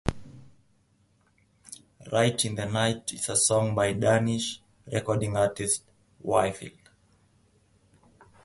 "Right 2.11 2.43
in 2.43 2.55
the 2.55 2.65
Night" 2.65 3.13
is 3.13 3.29
a 3.29 3.35
song 3.37 3.75
by 3.75 3.93
Danish 3.93 4.59
recording 4.91 5.37
artist 5.37 5.83
Whigfield. 6.23 6.79